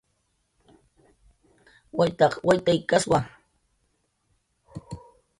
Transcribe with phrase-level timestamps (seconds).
[1.97, 3.19] Waytaq waytaykaswa